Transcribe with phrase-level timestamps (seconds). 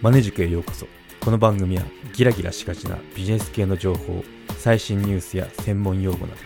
[0.00, 0.86] マネ塾へようこそ。
[1.20, 1.82] この番組は
[2.14, 4.22] ギラギラしがちなビジネス系の情報
[4.56, 6.40] 最新ニュースや専門用語など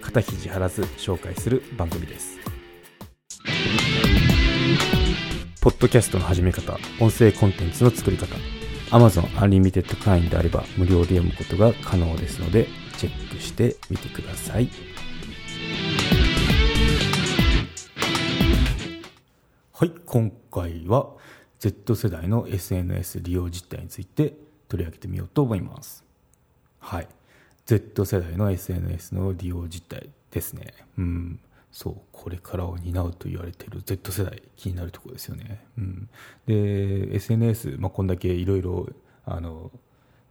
[0.00, 2.38] 肩肘張らず紹介する番組です。
[5.60, 8.36] ポッドキャストの始め方音声コンテンツの作り方
[8.90, 14.70] Amazon Unlimited 会員であれば無料で読むことが可能ですのでチェックしてみてください。
[19.72, 21.10] はい今回は
[21.64, 24.34] Z 世代の SNS 利用実態について
[24.68, 26.04] 取り上げてみようと思います。
[26.78, 27.08] はい。
[27.64, 30.74] Z 世代の SNS の利用実態ですね。
[30.98, 31.40] うん。
[31.72, 36.08] そうこれからを担うと言われている Z 世代気になるところですよね、うん、
[36.46, 38.88] で SNS、まあ、こんだけいろいろ
[39.24, 39.72] あの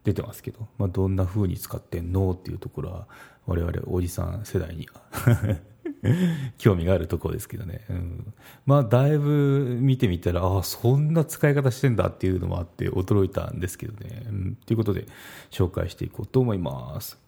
[0.05, 3.07] 出てますけど、まあ、どんな風に使ってんのっていうところは
[3.45, 5.57] 我々おじさん世代には
[6.57, 8.33] 興味があるところですけどね、うん、
[8.65, 15.07] まあだいぶ見てみたらああそんな使い方してんだっていうのもあって驚いたんですけどね、うん、ということで
[15.51, 17.23] 紹介していこうと思います。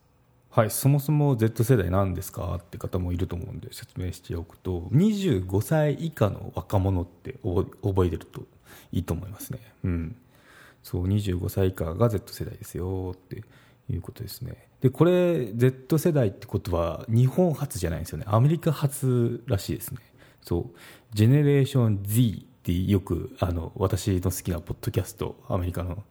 [0.49, 0.71] はい。
[0.71, 8.43] そもそも Z 世代なんですかって方もいると思うんで説明しておくと25歳以下の若者って覚えてると
[8.93, 9.59] いいと思いますね。
[9.83, 10.15] うん。
[10.81, 13.43] そう25歳以下が Z 世代ですよって。
[13.89, 14.67] いうことですね。
[14.81, 18.25] でこれ Z 世代ってことは日本初じゃないんですよね。
[18.27, 19.99] アメリカ初らしいですね。
[20.41, 20.77] そう。
[21.13, 26.03] ジェネレーション Z ってよくあの私の好きなポッドキャストアメリカの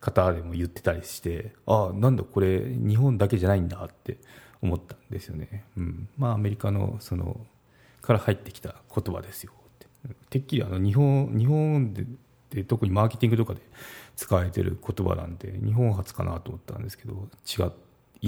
[0.00, 4.18] 方でも言ってたりしてああなんだこれ日本だけじゃないんだって
[4.62, 7.40] 思ったんですよね、うん、まあアメリカのその
[8.00, 9.86] から入ってきた言葉ですよって。
[10.30, 12.06] てっきりあの日本日本で
[12.50, 13.60] で特にマーケティングとかで
[14.16, 17.70] 使われてる言葉なんで日本初かなと思ったんですけど違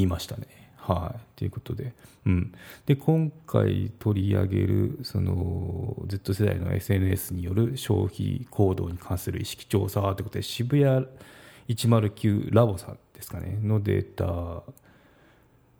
[0.02, 0.60] いましたね。
[0.76, 1.92] はい、ということで,、
[2.26, 2.54] うん、
[2.86, 11.06] で今回取り上げるその Z 世代の SNS による消費行動に関する意識調査ということで渋谷
[11.68, 14.24] 109ラボさんですかねのデータ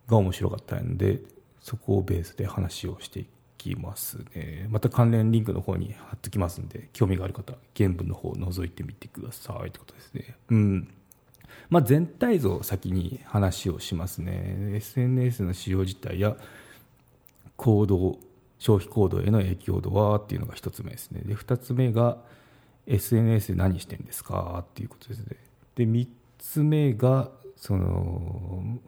[0.07, 1.19] が面白かったので
[1.61, 3.25] そこをベースで話をしてい
[3.61, 4.67] きますね。
[4.69, 10.35] また関連リンクの方に貼っておきますんで興味がある方原文の方を覗いてみてくださいってことですね。
[10.49, 10.93] うん。
[11.69, 14.73] まあ、全体像を先に話をしますね。
[14.75, 16.35] SNS の使用実態や
[17.55, 18.17] 行動
[18.57, 21.21] 消費行動への影響度はっていうのが1つ目ですね。
[21.25, 22.17] で2つ目が
[22.87, 25.37] SNS で何してるんですかっていうことですね。
[25.75, 26.07] で3
[26.37, 28.79] つ目がその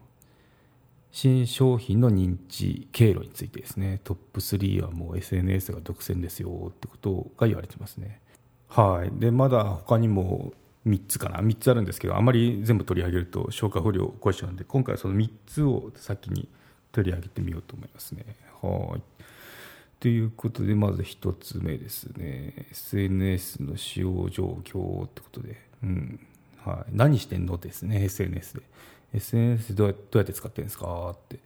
[1.13, 4.01] 新商品の認知経路についてですね。
[4.03, 8.19] トップ3はもう SNS が独占ですよってことが言われてますね。
[8.67, 9.11] はい。
[9.19, 10.53] でまだ他にも
[10.87, 11.37] 3つかな。
[11.37, 16.49] 3つあるんですけどあまり全部取り上げると消化不良を起こしちゃうので今回はその3つを先に
[16.91, 18.25] 取り上げてみようと思いますね。
[18.63, 19.01] はい。
[19.99, 22.65] ということでまず1つ目ですね。
[22.71, 26.19] SNS の使用状況ってことで、うん。
[26.65, 27.57] はい、何してんの？
[27.57, 28.03] ですね。
[28.03, 28.61] SNS で。
[29.13, 31.39] SNS どうやって使ってるんですかって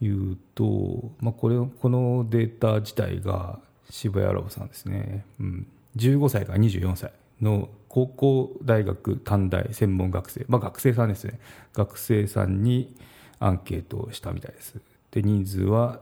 [0.00, 3.58] いうと、まあ、これこのデータ自体が
[3.90, 5.66] 渋谷ラボさんですね、うん、
[5.96, 11.38] 15歳から24歳の高校大学短大専門学生、まあ、学生さんですね。
[11.72, 12.94] 学生さんに
[13.38, 14.80] アンケートをしたみたいです。
[15.10, 16.00] で人数は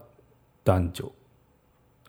[0.65, 1.11] 男女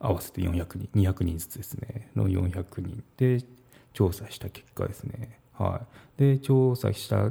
[0.01, 0.89] 合わせて400人。
[0.95, 2.11] 200人ずつですね。
[2.17, 3.45] の400人で
[3.93, 5.39] 調査した結果ですね。
[5.53, 5.81] は
[6.19, 6.21] い。
[6.21, 7.31] で調査した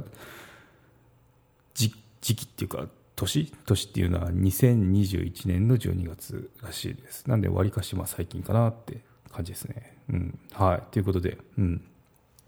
[2.26, 3.52] 時期っていうか年？
[3.66, 7.24] 年っていうのは2021年の12月らしいです。
[7.28, 8.98] なんでわりかしまあ最近かなって
[9.30, 9.96] 感じですね。
[10.08, 10.38] うん。
[10.52, 10.82] はい。
[10.90, 11.84] ということでうん。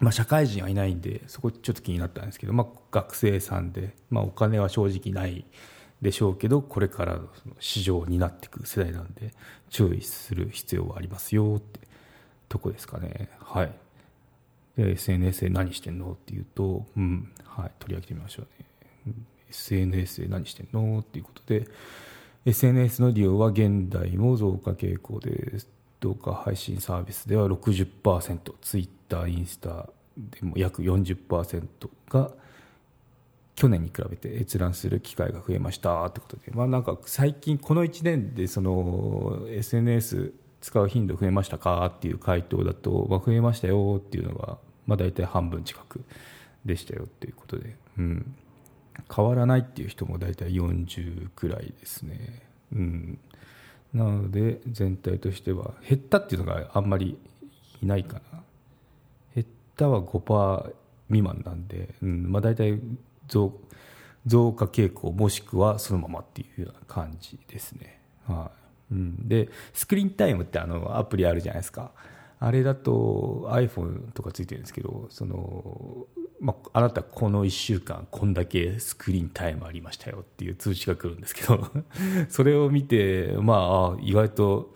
[0.00, 5.44] まあ、社会人はいないんでそこちょっと気になったんですけど、まあ、学生さんで、まあ、お金は正直ない
[6.02, 7.28] でしょうけどこれからの
[7.60, 9.32] 市場になっていく世代なんで
[9.70, 11.78] 注意する必要はありますよって
[12.48, 13.28] とこですかね。
[13.40, 13.72] はい。
[14.76, 16.12] で SNS で何してんの？
[16.12, 17.32] っていうと、うん。
[17.44, 18.42] はい、取り上げてみましょ
[19.06, 19.14] うね。
[19.50, 21.00] SNS で何してんの？
[21.00, 21.66] っていうことで
[22.44, 25.68] SNS の利用は現代も増加傾向です。
[26.00, 31.66] 動画配信サービスでは 60%Twitter、インスタでも約40%
[32.08, 32.30] が
[33.56, 36.04] 去年に比べて閲覧する機会が増えました。
[36.06, 41.86] ってことで、まあ、なんか最近この1年でその SNS 使う頻度増えましたか？
[41.86, 43.96] っていう回答だと、まあ、増えましたよ。
[43.98, 46.04] っていうのが、まあ、大体半分近く
[46.64, 47.04] でしたよ。
[47.04, 48.36] っていうことで、うん、
[49.14, 52.42] 変わらないっていう人も大体40くらいですね。
[52.72, 53.18] うん。
[53.94, 57.18] なので全体としては減ったっていうのがあんまり
[57.82, 58.42] いないかな。
[59.34, 59.46] 減っ
[59.76, 60.72] たは5%
[61.08, 62.30] 未満なんで、うん。
[62.30, 62.78] まあ、大体
[63.28, 63.52] 増
[64.26, 68.50] 増加傾向もしくはそのままっていうような感じですね、は
[68.90, 68.94] い。
[68.94, 71.92] うん、でスクリーンタイムってあのアプリあるじゃないですか。
[72.40, 76.06] あれだと iPhone とかついてるんですけどその、
[76.40, 81.68] まあ、あなたこの1週間こんだけスクリーンタイムありましたよっていう通知が来るんですけど
[82.28, 84.74] それを見てまあ意外と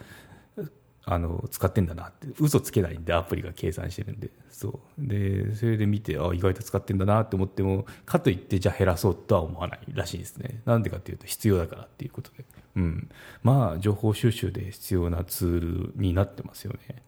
[1.05, 4.31] あの使ってんだなって嘘つけないんでアプリが計算してるんで。
[4.51, 4.81] そう。
[4.99, 10.63] でそれで見てあ意外と使ってんだなって思ってもかといってじゃあ減らそうとは思わないらしいですね。
[10.65, 12.45] なんでかっていうと必要だからっていうことで、
[12.77, 13.11] うん、
[13.43, 17.03] まあ情報収集で必要なツールになってますよね。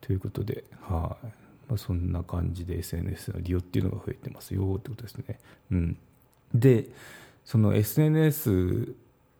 [0.00, 1.26] ということではい、
[1.72, 5.38] まあ、そんな感じで SNS の利用っていうのが増えてますよってことですね、
[5.70, 5.96] うん、
[6.52, 6.86] で
[7.46, 8.94] その SNS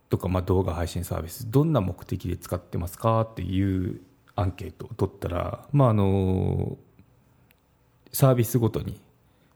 [0.08, 4.00] とか、まあ、動画配信サービスどんな目的で使ってますかっていう
[4.34, 6.79] アンケートを取ったら、まあ、あの
[8.14, 8.99] サービスごとに、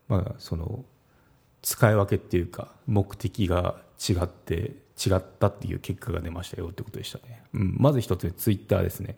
[0.09, 0.85] まあ、その
[1.63, 3.77] 使い分けっていうか目的が
[4.07, 4.73] 違って
[5.03, 9.17] 違ったっていう結果が出ましたよってことでしたね、うん、まず一つツイッターですね。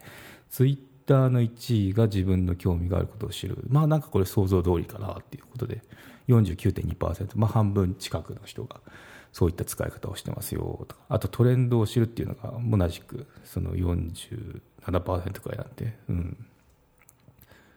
[0.49, 3.65] ツイッターの1位が自分の興味があることを知る。
[3.69, 5.83] まあなんかこれ想像通りかなっていうことで。
[6.29, 8.81] 49.2%、まあ、半分近くの人が
[9.33, 11.03] そういった使い方をしてますよとか。
[11.09, 16.47] あとトレンドを知るっていうのが同じくその47%くらいなんで、うん、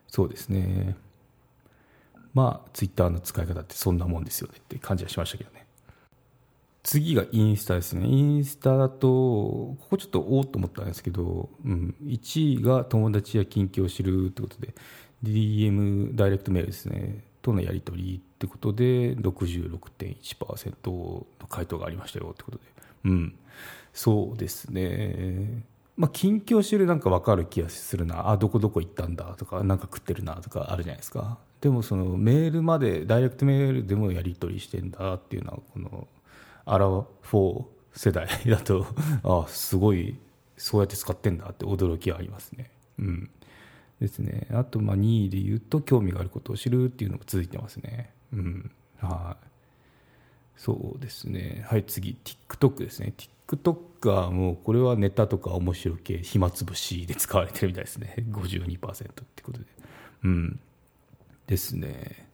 [0.07, 0.95] そうですね。
[2.33, 5.65] まあツイッターの使い方ってそんなもんですよねって感じはしましたけどね。
[6.83, 8.07] 次がインスタですね。
[8.07, 14.73] インスタだとここちょっとおおと思ったんですけど、うん、1位が友達や近況を知るってことで
[15.23, 17.23] DM ダイレクトメールですね。
[17.41, 22.63] とのやり取りってことで66.1%の回答がありましたよってことで。
[23.05, 23.35] うん。
[23.93, 25.63] そうですね。
[25.97, 28.29] まあ近況を知るなんか分かる気がするな。
[28.29, 31.37] あどこどこ行ったんだとかなんか食ってるなとかあるじゃないですか。
[31.61, 36.07] でもそのメールまでダイレクトメールでもやり取りしてんだっていうのはこの
[36.65, 38.85] アラフォー世代だと
[39.23, 40.17] あすごい
[40.57, 42.71] そうやって使ってんだって驚きはありますね。
[42.99, 43.29] うん。
[43.99, 44.47] ですね。
[44.51, 48.11] あとまあ2位で言うと興味があることを知るっていうのが続いてますね。
[48.33, 48.71] うん。
[48.99, 49.47] はい。
[50.57, 51.65] そうですね。
[51.67, 52.17] はい次。
[52.23, 53.13] TikTok ですね。
[53.47, 58.15] TikTok はもうこれはネタとか面白系暇つぶしで使われてるみたいですね。
[58.31, 59.65] 52%ってことで。
[60.23, 60.59] うん。
[61.47, 62.29] ですね。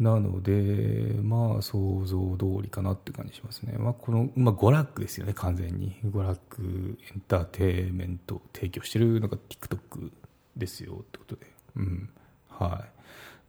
[0.00, 3.74] なので、まあ、想像通りかなって感じしますね。
[3.78, 5.94] まあ、この、まあ、娯楽ですよね、完全に。
[6.04, 10.10] 娯楽、エンターテインメント提供してるのが TikTok
[10.56, 11.46] ですよってことで。
[11.76, 12.08] うん。
[12.48, 12.86] は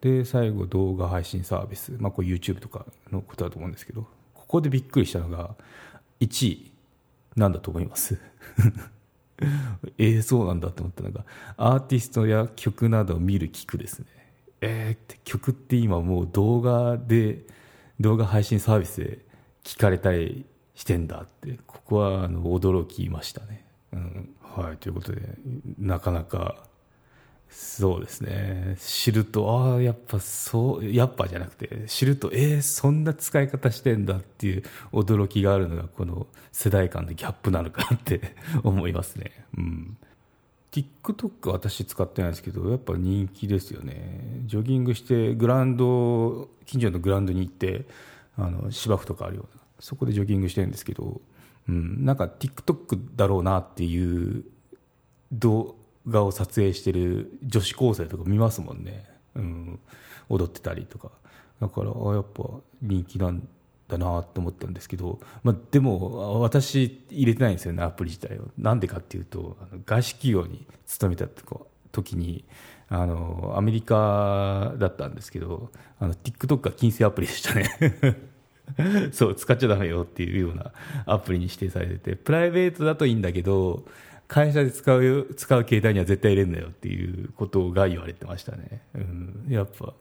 [0.02, 0.04] い。
[0.04, 1.94] で、最後、動画配信サービス。
[2.00, 5.56] まあ、これ YouTube とかのことだと思うんですけど、ここでびっくりしたのが、
[6.20, 6.72] 1位、
[7.38, 8.20] なんだと思います？
[9.98, 11.26] ええ、そうなんだって思ったのが、
[11.58, 14.06] アーティストや曲などを見る、聞くですね。
[14.62, 17.42] えー、って曲って今もう動画で
[18.00, 19.20] 動画配信サービスで
[19.64, 25.22] 聞かれたりしてんだってここはあの驚きましたね、うん、はいということで
[25.78, 26.64] なかなか
[27.52, 28.78] そうですね。
[28.80, 39.46] 知るとああやっぱそうやっぱじゃなくて知るとえー、そんな使い方してんだっていう驚きがあるのがこの世代間のギャップなのかなって思いますね。
[39.58, 39.98] うん。
[40.72, 44.42] TikTok 私使ってないですけどやっぱ人気ですよね。
[44.46, 47.86] ジョギングしてグラウンド近所のグラウンドに行って
[48.38, 51.20] あの芝生とかあるようなそこでジョギングしてるんですけど、
[51.68, 54.46] うん、なんか TikTok だろうなっていう
[55.34, 55.76] 動
[56.08, 59.80] 画を撮影してる女子高生とか見ますもんね、うん、
[60.30, 61.12] 踊ってたりとか。
[61.60, 62.44] だからやっぱ
[62.82, 63.48] 人気なん
[63.92, 68.50] だなと思ったんですけど、まあ、でも私入れてないんですよねアプリ自体を。
[68.58, 71.28] なんでかっていうとあの外資企業に勤めた
[71.92, 72.46] 時に
[72.90, 78.30] あのアメリカだったんですけどあの TikTok が禁制アプリでしたね。
[79.12, 80.72] そう使っちゃだめよっていうような
[81.06, 83.84] アプリに指定されててプライベートだといいんだけど
[84.30, 89.94] 会社で使う使う携帯には絶対入れんだよっていうことが言われてましたね、うん、やっぱ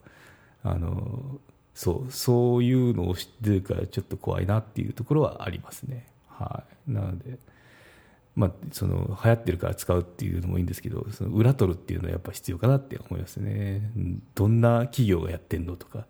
[0.62, 1.40] あの
[1.80, 6.04] そうそういうのを知ってるからちょっと怖いなっていうところはありますね。
[6.28, 7.38] はい、なので、
[8.36, 13.90] まあ、その流行ってるから使うっていうのもいいんですけどその裏取るっていうのはやっぱ必要かなって思いますね。
[14.34, 16.04] どんな企業がやってんのとか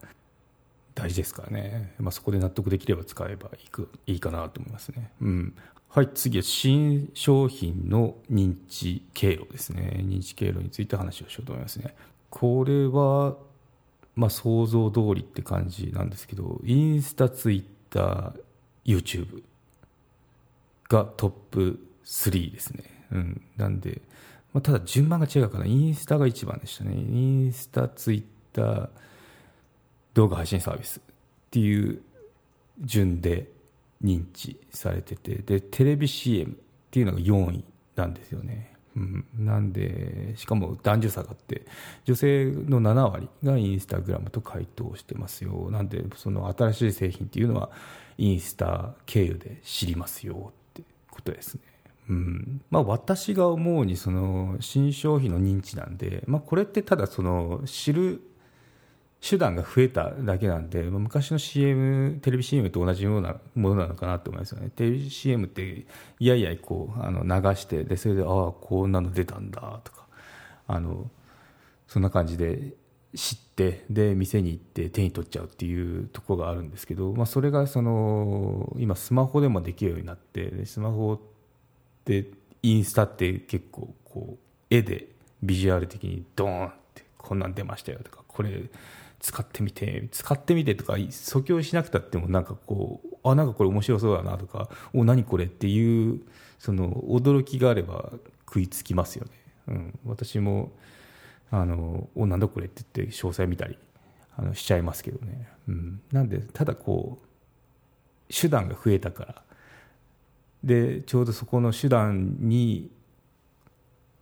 [0.96, 5.12] 大事ですからね、まあ、そこで納得できれば使えばいくいいかなと思いますね。
[5.22, 5.54] うん
[5.88, 10.00] はい、次は新商品の認知経路ですね。
[10.02, 11.94] 認知経路について話をしようと思いますね。
[12.28, 13.36] これは
[14.16, 18.32] まあ、想像通りって感じなんですけどインスタツイッター
[18.84, 19.42] YouTube
[20.88, 24.00] がトップ3ですね、うん、なんで、
[24.52, 26.94] まあ、ただ順番が違うかなインスタが1番でしたね。
[26.94, 28.88] インスタツイッター
[30.14, 31.02] 動画配信サービスっ
[31.50, 32.02] ていう
[32.80, 33.48] 順で
[34.02, 36.56] 認知されててでテレビ CM っ
[36.90, 37.64] ていうのが4位
[37.94, 38.74] なんですよね。
[38.96, 41.62] うん、なんでしかも男女差があって
[42.04, 45.70] 女性の7割がインスタグラムと回答してますよ。
[45.70, 47.70] なんでその新しい製品っていうのは
[48.18, 51.60] インスタ経由で知りますよってことですね。
[52.10, 52.60] うん。
[52.70, 58.20] まあ、私が思うにその新商品の認知なんで、まあ、これってただその知る
[59.20, 64.70] 手段が増えただけなんで、昔の CM、テレビ CM と同じようなものなのかなと思いますよね。
[64.70, 65.86] テレビ CM って、
[66.18, 70.06] いやいやこうあの流して、でそれで、ああ、こんなの出たんだとか、
[70.66, 71.10] あの
[71.86, 72.74] そんな感じで
[73.14, 81.20] 知って、で、店に行って手に取っちゃうっていうところがあるんですけど、まあ、それがその今、スマホでもできるようになって、スマホ
[82.04, 82.26] で
[82.62, 85.08] インスタって結構こう絵で
[85.42, 88.62] ビジュアル的にドーンってこんなん出ましたよとか、これ、
[89.20, 96.22] 使ってみて使ってみてとか訴求しなくたってもなんかこうあなんかこれ面白そうだなとかお何これっていう
[96.58, 98.12] その驚きがあれば
[98.46, 99.30] 食いつきますよね、
[99.68, 100.72] うん、私も
[101.50, 103.78] あのおなんだこれって言って詳細見たり
[104.36, 109.42] あのしちゃいますけどね、うん、なんでただこう手段が増えたから。
[110.62, 112.90] でちょうどそこの手段に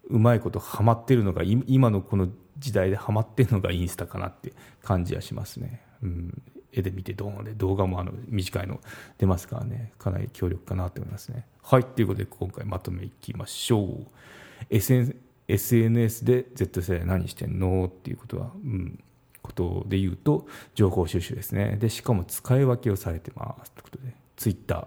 [0.04, 2.28] うまいことはまってるのが今のこの
[2.58, 5.80] 時代でハマってるのがインスタかなって感じはしますね。
[6.02, 8.80] うん、絵で見てどうで動画もあの短いの
[9.18, 11.46] 出ますからねかなり強力かなと思いますね。
[11.62, 14.06] はいということで今回まとめいきましょう。
[14.70, 15.16] SN
[15.48, 19.02] SNS で Z 世代何してんのっていうことは、うん、
[19.42, 24.86] ことで言うと情報収集ですねでしかも使い分けをされてますということで Twitter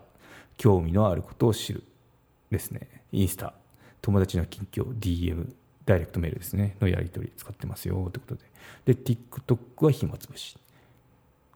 [0.57, 1.83] 興味のあることを知る
[2.51, 3.55] ですねインスタ
[4.01, 5.51] 友達の近況 DM
[5.91, 8.35] ダイレクトメールですね、のやり取り使ってますよということ
[8.85, 8.93] で。
[8.93, 10.57] で、TikTok は暇つぶし。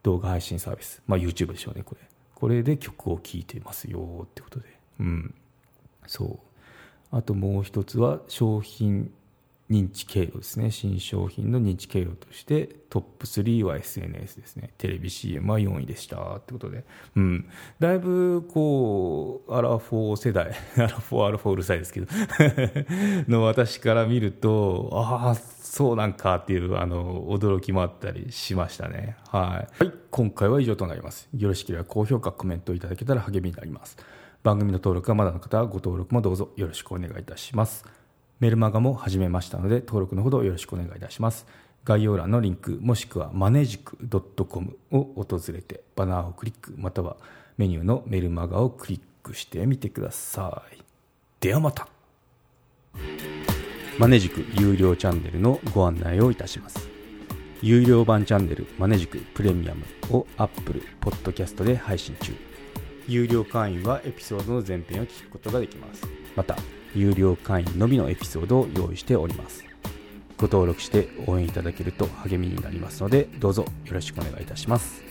[0.04, 1.02] 動画配信サービス。
[1.08, 2.02] まあ YouTube でしょうね、これ。
[2.36, 4.66] これで曲を聴いてますよってことで。
[5.00, 5.34] うん。
[6.06, 6.40] そう。
[7.12, 9.10] あともう一つは商品
[9.70, 10.70] 認知経路ですね。
[10.70, 14.70] 新商品の認知経路としてトップ3は SNS ですね。
[14.78, 16.36] テレビ CM は4位でした。
[16.36, 16.84] ってことで、
[17.16, 20.52] うん、だいぶこうアラフォー世代。
[20.78, 22.08] アラフォーアラフォーうるさいですけど。
[23.28, 31.28] の私から見るとああそうなんかっていうあの驚きもあったりしましたね、はい、はい、今回は以上となります。
[31.36, 33.98] よろしければ高評価コメントいただけたら励みになります。
[34.44, 38.05] 番組の登録がまだの方はご登録もどうぞよろしくお願いいたします。
[38.46, 41.48] メルマガも始めましたので登録のほどよろしくお願いいたします。
[41.84, 43.98] 概要欄のリンクもしくはマネジク
[44.48, 47.18] .com を訪れてバナーをクリックまたは
[47.58, 50.78] メニューのメルマガをクリックしてみてください。
[51.40, 51.88] ではまた
[53.98, 56.88] マネジク有料チャンネルのご案内をいたします
[57.64, 62.36] 有料版チャンネルマネジクプレミアムを Apple Podcast で配信中。
[63.08, 66.04] 有料会員はエピソードの前編を聞くことができます。
[66.36, 66.56] また
[66.96, 69.66] 有料会員のみのエピソードを用意しております。
[70.38, 75.05] ご登録して応援いただけると励みになりますのでどうぞよろしくお願いいたします。